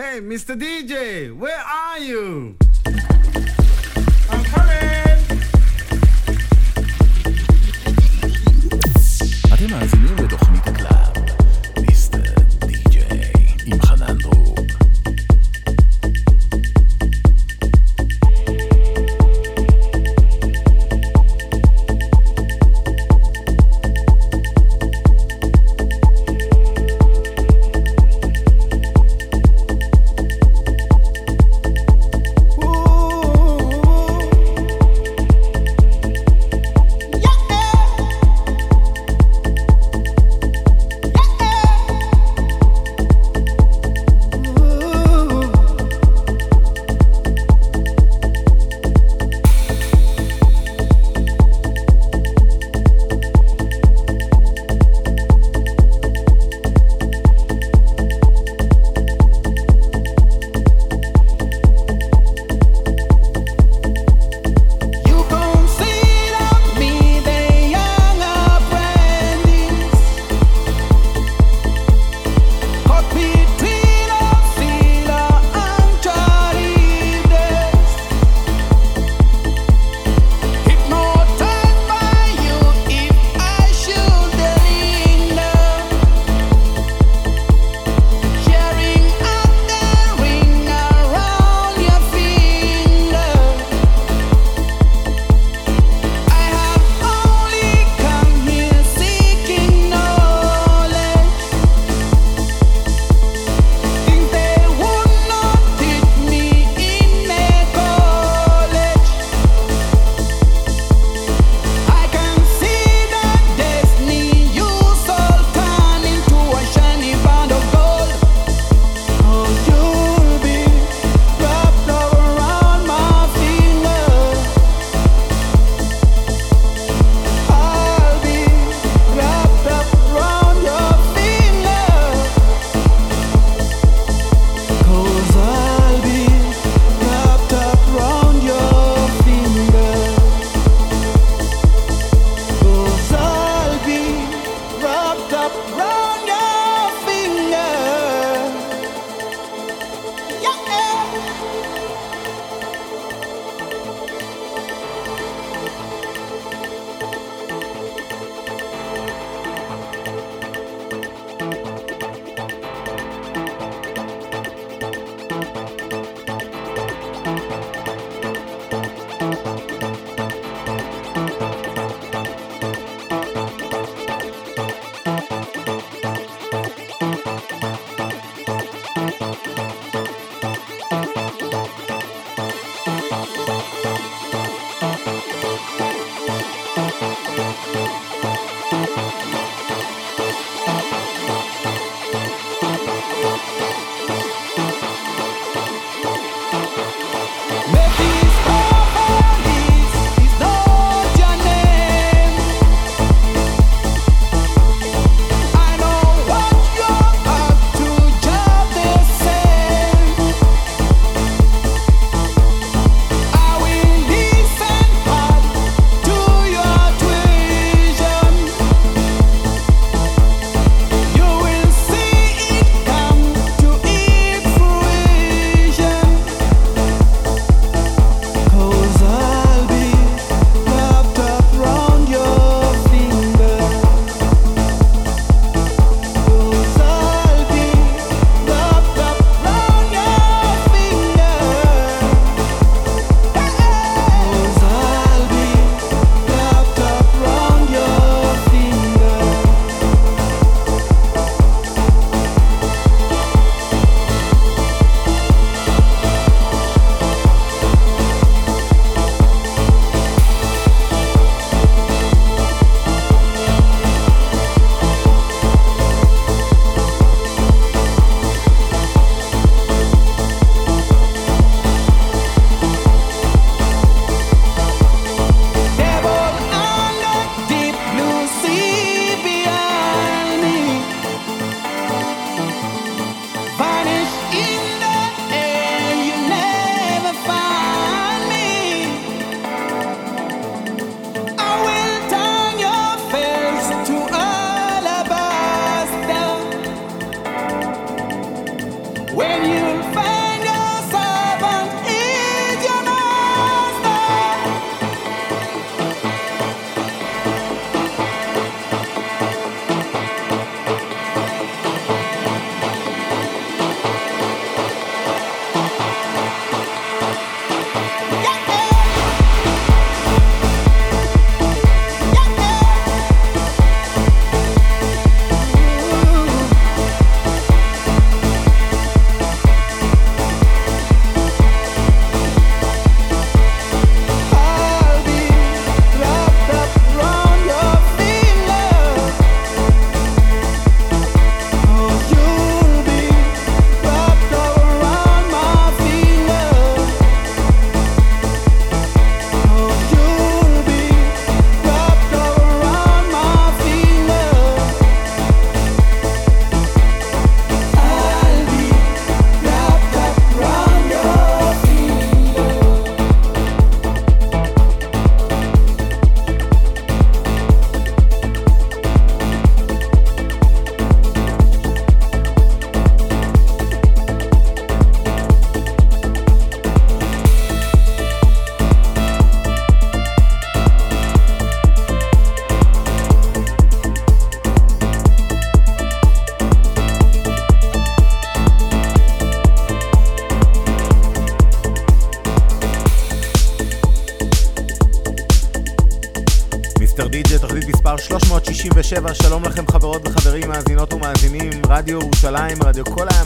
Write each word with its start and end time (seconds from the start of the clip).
Hey, 0.00 0.18
Mr. 0.22 0.58
DJ, 0.58 1.30
where 1.36 1.60
are 1.60 1.98
you? 1.98 2.56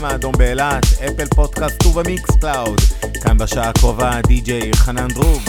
האדום 0.05 0.33
באילת, 0.37 0.83
Apple 0.83 1.25
Podcast 1.35 1.85
וב 1.85 2.35
Mixcloud. 2.41 2.81
כאן 3.23 3.37
בשעה 3.37 3.69
הקרובה 3.69 4.19
די.ג'יי 4.27 4.73
חנן 4.73 5.07
דרוב. 5.07 5.41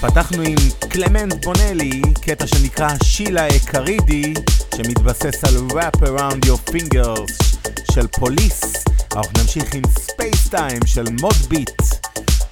פתחנו 0.00 0.42
עם 0.42 0.56
קלמנט 0.88 1.44
בונלי, 1.44 2.02
קטע 2.22 2.46
שנקרא 2.46 2.88
שילה 3.02 3.48
אקרידי, 3.48 4.34
שמתבסס 4.76 5.44
על 5.44 5.56
Wrap 5.70 5.98
Around 5.98 6.46
Your 6.46 6.70
Fingers 6.70 7.44
של 7.92 8.06
פוליס. 8.06 8.84
אנחנו 9.16 9.32
נמשיך 9.42 9.74
עם 9.74 9.82
Space 9.98 10.48
Time 10.48 10.86
של 10.86 11.04
מוד 11.20 11.36
ביט. 11.48 11.82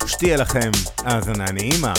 שתהיה 0.07 0.37
לכם 0.37 0.71
האזנה 1.05 1.45
נעימה. 1.53 1.93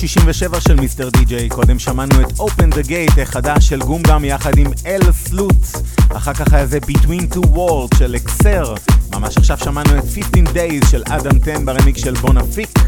367 0.00 0.60
של 0.60 0.80
מיסטר 0.80 1.08
די-ג'יי, 1.08 1.48
קודם 1.48 1.78
שמענו 1.78 2.20
את 2.20 2.40
Open 2.40 2.74
the 2.74 2.88
Gate 2.88 3.20
החדש 3.20 3.68
של 3.68 3.78
גומגם 3.78 4.24
יחד 4.24 4.58
עם 4.58 4.66
אל 4.86 5.12
סלוט, 5.12 5.66
אחר 6.08 6.34
כך 6.34 6.52
היה 6.52 6.66
זה 6.66 6.78
Between 6.78 7.34
Two 7.34 7.46
Worlds 7.46 7.98
של 7.98 8.16
אקסר, 8.16 8.74
ממש 9.14 9.36
עכשיו 9.36 9.58
שמענו 9.58 9.98
את 9.98 10.04
15 10.34 10.54
Days 10.54 10.90
של 10.90 11.02
אדם 11.08 11.38
10 11.42 11.64
ברמיק 11.64 11.98
של 11.98 12.14
בונה 12.14 12.40
פיק, 12.54 12.78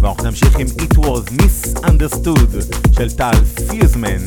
ואנחנו 0.00 0.24
נמשיך 0.24 0.58
עם 0.58 0.66
It 0.66 0.98
Was 0.98 1.42
Misunderstood 1.42 2.76
של 2.92 3.10
טל 3.10 3.44
פיוזמן. 3.68 4.26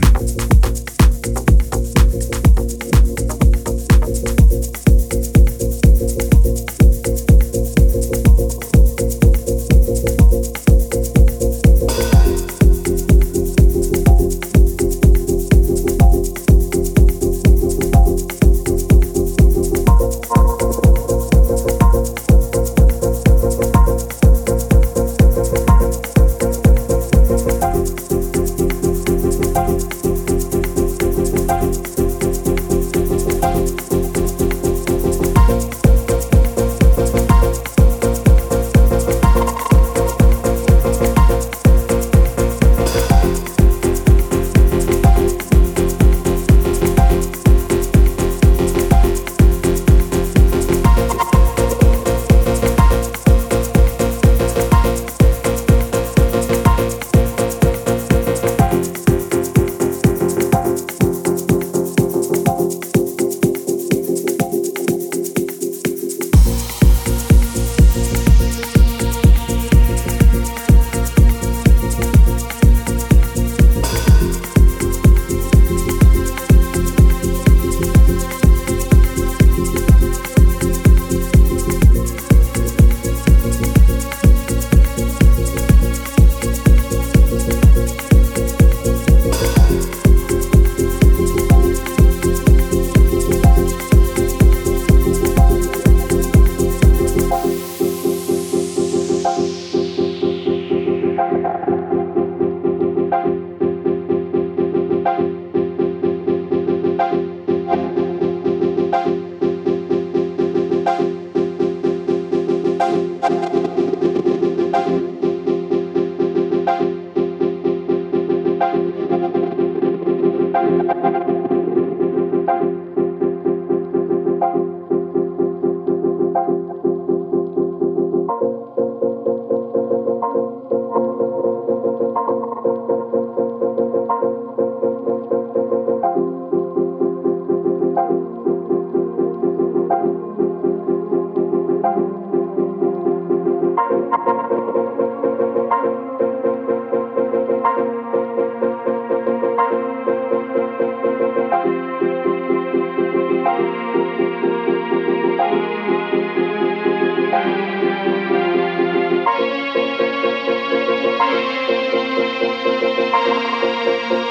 Thank 163.86 164.24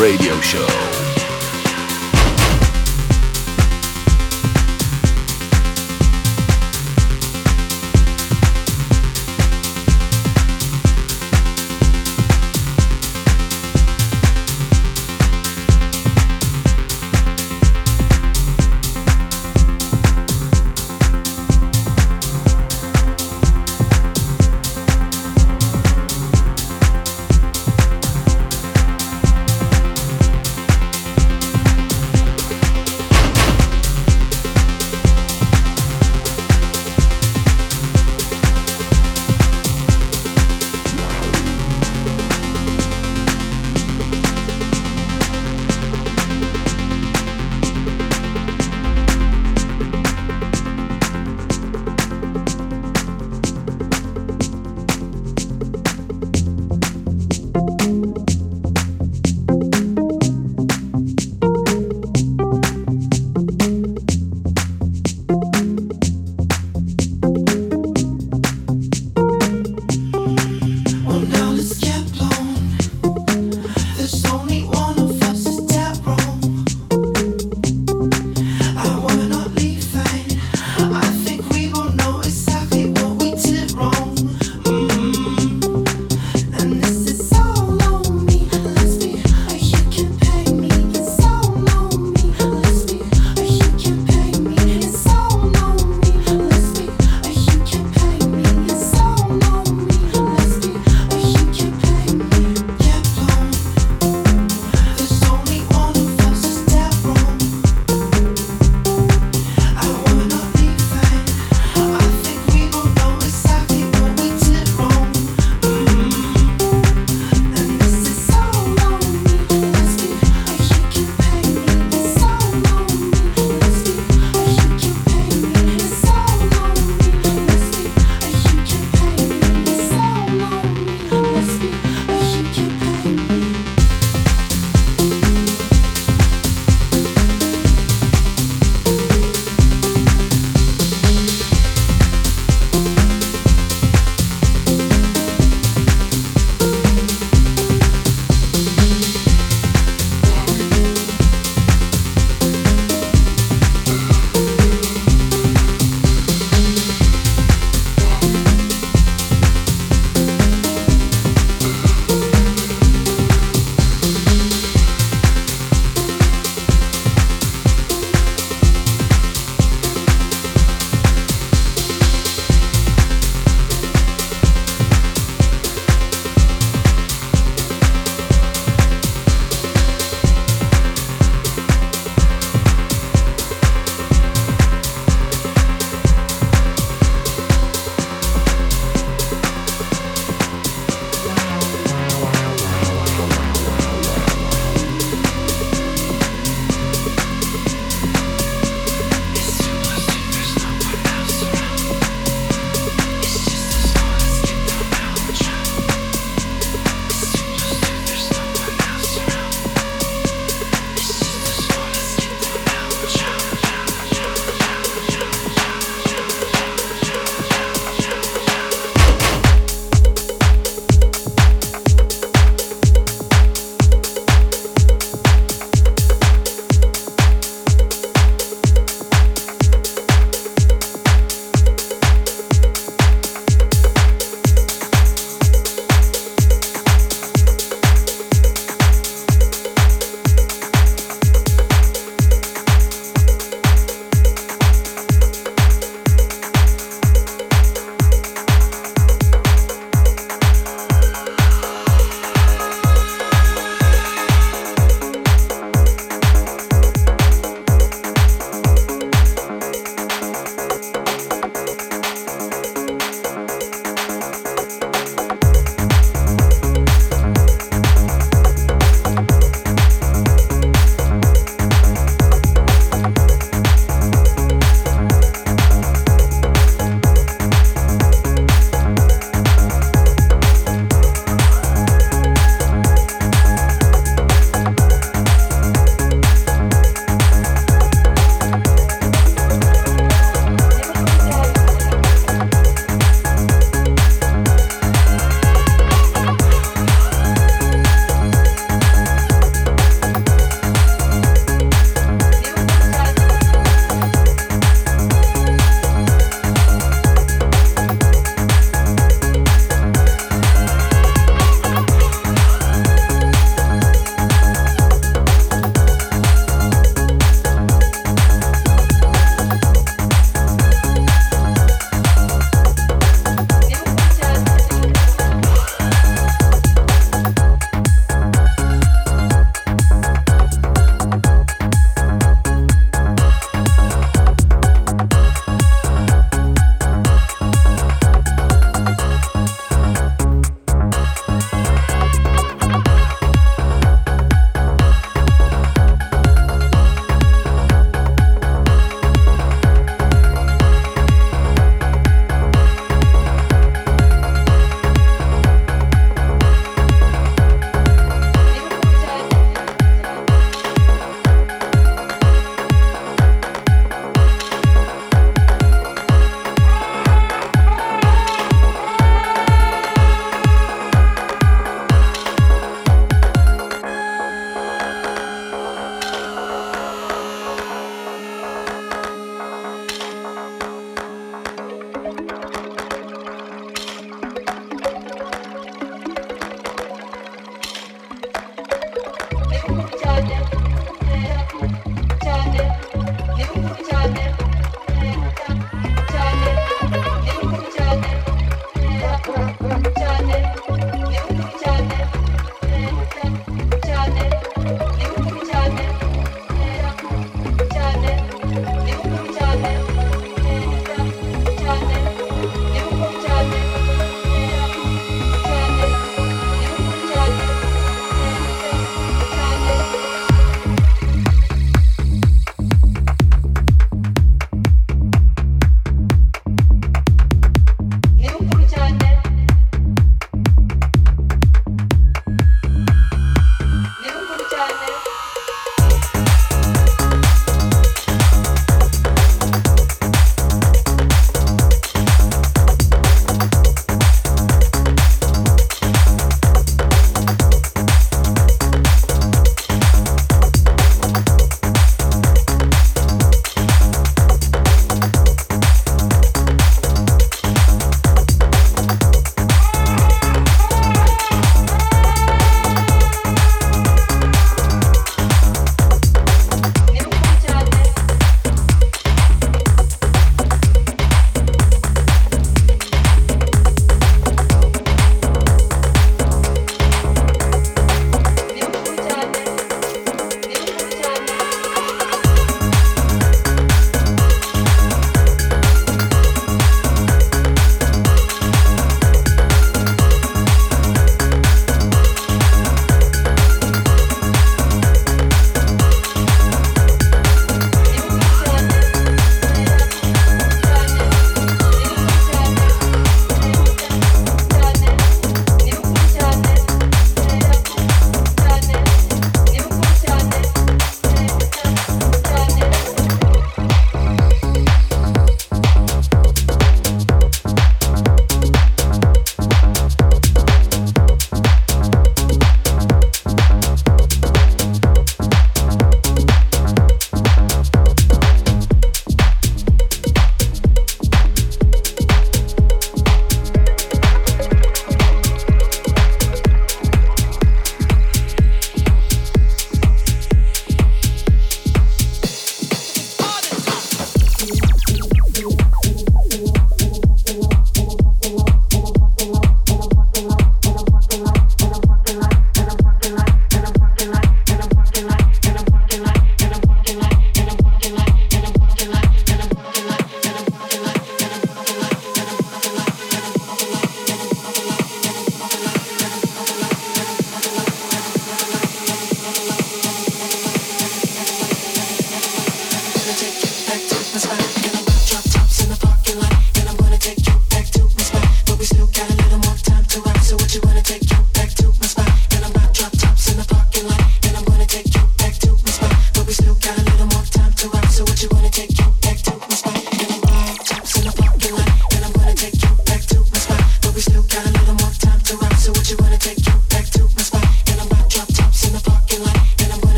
Radio 0.00 0.40
Show. 0.40 0.89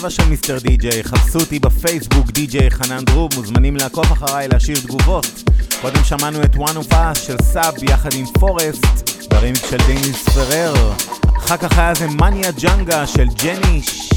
367 0.00 0.10
של 0.10 0.28
מיסטר 0.28 0.58
די-ג'יי. 0.58 1.04
חפשו 1.04 1.38
אותי 1.38 1.58
בפייסבוק, 1.58 2.30
די-ג'יי 2.30 2.70
חנן 2.70 3.04
דרוב, 3.04 3.30
מוזמנים 3.36 3.76
לעקוב 3.76 4.04
אחריי, 4.04 4.48
להשאיר 4.48 4.80
תגובות. 4.80 5.26
קודם 5.80 6.04
שמענו 6.04 6.42
את 6.42 6.54
one 6.54 6.76
of 6.88 6.92
us 6.92 7.18
של 7.26 7.36
סאב 7.42 7.74
יחד 7.82 8.14
עם 8.14 8.26
פורסט, 8.26 9.28
ברימיק 9.30 9.66
של 9.70 9.76
דייניס 9.86 10.28
פרר. 10.28 10.92
אחר 11.38 11.56
כך 11.56 11.78
היה 11.78 11.94
זה 11.94 12.06
מניה 12.06 12.50
ג'נגה 12.50 13.06
של 13.06 13.26
ג'ניש. 13.42 14.10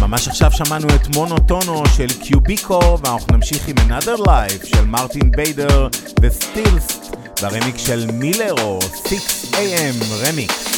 ממש 0.00 0.28
עכשיו 0.28 0.50
שמענו 0.52 0.88
את 0.94 1.16
מונוטונו 1.16 1.82
של 1.96 2.06
קיוביקו, 2.22 2.98
ואנחנו 2.98 3.36
נמשיך 3.36 3.68
עם 3.68 3.76
another 3.76 4.20
life 4.20 4.66
של 4.66 4.84
מרטין 4.84 5.30
ביידר 5.30 5.88
וסטילסט, 6.22 7.16
והרמיק 7.42 7.78
של 7.78 8.06
מילר 8.12 8.54
או 8.62 8.78
6am 9.06 10.04
רמיקס. 10.26 10.73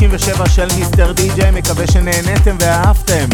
367 0.00 0.48
של 0.48 0.68
מיסטר 0.78 1.12
די.ג'יי, 1.12 1.50
מקווה 1.50 1.86
שנהניתם 1.86 2.56
ואהבתם. 2.60 3.28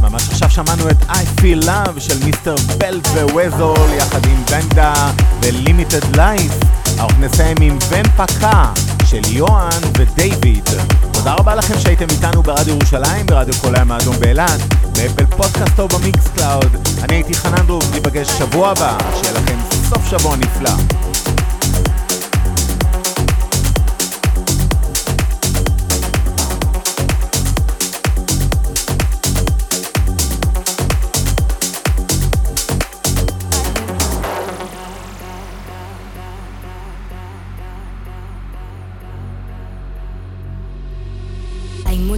ממש 0.00 0.22
עכשיו 0.30 0.50
שמענו 0.50 0.90
את 0.90 1.02
I 1.02 1.40
Feel 1.40 1.64
Love 1.66 2.00
של 2.00 2.24
מיסטר 2.24 2.54
בלט 2.78 3.06
וווזול 3.06 3.92
יחד 3.98 4.26
עם 4.26 4.42
בנדה 4.50 5.10
ולימיטד 5.40 6.16
לייף. 6.16 6.52
אנחנו 6.98 7.26
נסיים 7.26 7.56
עם 7.60 7.78
ון 7.88 8.08
פקה 8.16 8.72
של 9.06 9.20
יוהאן 9.28 9.80
ודייוויד. 9.98 10.68
תודה 11.12 11.32
רבה 11.32 11.54
לכם 11.54 11.78
שהייתם 11.78 12.06
איתנו 12.10 12.42
ברדיו 12.42 12.74
ירושלים, 12.74 13.26
ברדיו 13.26 13.54
כל 13.54 13.74
הים 13.74 13.92
האדום 13.92 14.16
באילת, 14.20 14.60
ב 14.92 14.98
Apple 14.98 15.26
Podcast 15.26 15.78
או 15.78 15.88
ב 15.88 16.28
Mixcloud. 16.36 16.76
אני 17.02 17.14
הייתי 17.14 17.34
חנן 17.34 17.66
דרוב, 17.66 17.90
ניפגש 17.94 18.28
שבוע 18.28 18.70
הבא, 18.70 18.98
שיהיה 19.14 19.32
לכם 19.32 19.58
סוף 19.88 20.06
שבוע 20.10 20.36
נפלא. 20.36 20.70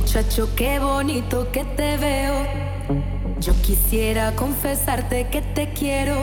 Muchacho, 0.09 0.49
qué 0.57 0.79
bonito 0.79 1.53
que 1.53 1.65
te 1.65 1.99
veo. 1.99 2.33
Yo 3.41 3.53
quisiera 3.61 4.35
confesarte 4.35 5.27
que 5.27 5.43
te 5.43 5.69
quiero. 5.75 6.17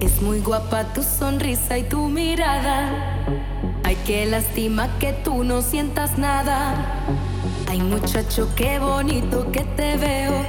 Es 0.00 0.20
muy 0.20 0.40
guapa 0.40 0.92
tu 0.92 1.02
sonrisa 1.02 1.78
y 1.78 1.84
tu 1.84 2.08
mirada. 2.10 3.24
Ay, 3.84 3.96
qué 4.04 4.26
lástima 4.26 4.90
que 4.98 5.14
tú 5.14 5.44
no 5.44 5.62
sientas 5.62 6.18
nada. 6.18 6.74
Ay, 7.68 7.80
muchacho, 7.80 8.50
qué 8.54 8.78
bonito 8.78 9.50
que 9.50 9.64
te 9.76 9.96
veo. 9.96 10.44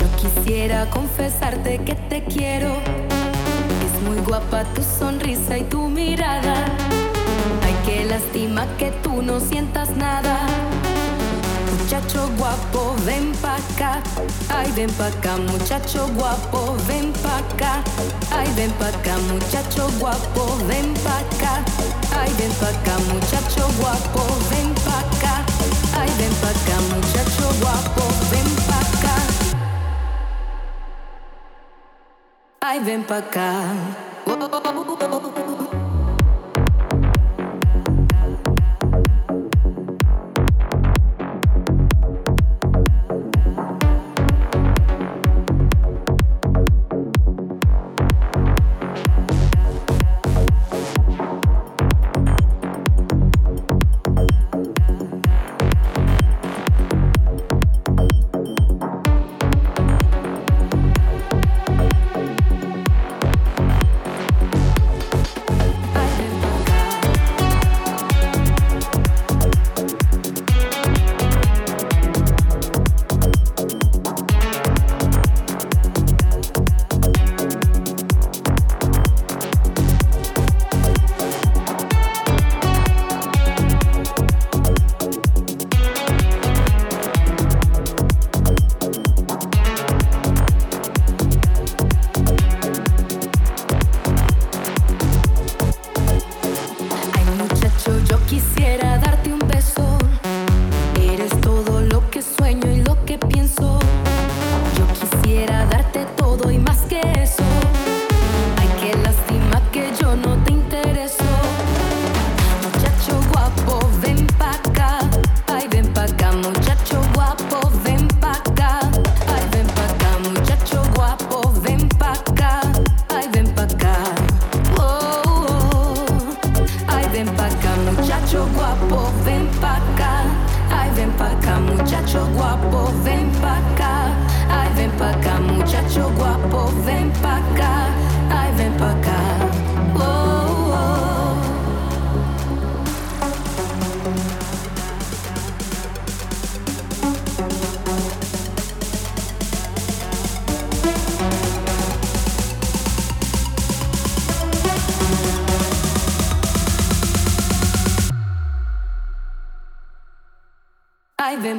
Yo 0.00 0.06
quisiera 0.16 0.88
confesarte 0.88 1.82
que 1.84 1.96
te 1.96 2.24
quiero. 2.24 2.78
Es 3.84 4.02
muy 4.08 4.24
guapa 4.26 4.64
tu 4.72 4.82
sonrisa 4.82 5.58
y 5.58 5.64
tu 5.64 5.86
mirada. 5.88 6.64
Ay, 7.62 7.76
qué 7.84 8.06
lástima 8.06 8.66
que 8.78 8.90
tú 9.02 9.20
no 9.20 9.38
sientas 9.38 9.94
nada. 9.98 10.46
Muchacho 11.86 12.28
guapo, 12.36 12.96
ven 13.04 13.32
pa' 13.40 13.54
acá. 13.54 14.02
Ay, 14.50 14.72
ven 14.72 14.90
pa' 14.98 15.06
acá, 15.06 15.36
muchacho 15.36 16.08
guapo, 16.18 16.74
ven 16.88 17.12
pa' 17.22 17.38
acá. 17.38 17.80
Ay, 18.32 18.48
ven 18.56 18.72
pa' 18.72 18.88
acá, 18.88 19.14
muchacho 19.30 19.86
guapo, 20.00 20.46
ven 20.66 20.92
pa' 21.04 21.22
acá. 21.22 21.62
Ay, 22.10 22.28
ven 22.38 22.50
pa' 22.58 22.74
acá, 22.74 22.98
muchacho 23.06 23.70
guapo, 23.78 24.26
ven 24.50 24.74
pa' 24.82 24.98
acá. 24.98 25.46
Ay, 25.94 26.10
ven 26.18 26.34
pa' 26.42 26.50
acá, 26.50 26.76
muchacho 26.90 27.54
guapo, 27.62 28.02
ven 28.34 28.50
pa' 28.66 28.82
acá. 28.82 29.16
Ay, 32.62 32.80
ven 32.80 33.04
pa' 33.04 33.18
acá. 33.18 33.62
Oh, 34.26 34.34
oh, 34.34 34.50
oh, 34.50 35.35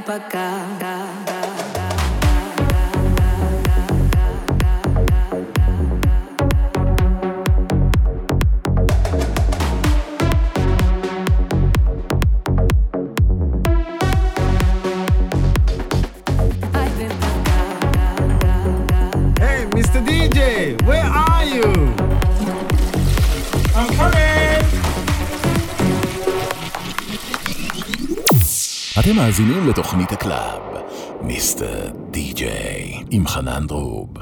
пока. 0.07 0.56
מאזינים 29.27 29.69
לתוכנית 29.69 30.11
הקלאב, 30.11 30.61
מיסטר 31.21 31.89
די-ג'יי 32.11 33.03
עם 33.11 33.27
חנן 33.27 33.67
דרוב. 33.67 34.16